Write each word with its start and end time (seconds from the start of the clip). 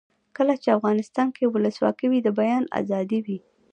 کله 0.37 0.53
چې 0.61 0.69
افغانستان 0.77 1.27
کې 1.35 1.43
ولسواکي 1.53 2.07
وي 2.09 2.19
د 2.23 2.29
بیان 2.39 2.63
آزادي 2.79 3.19
وي. 3.25 3.37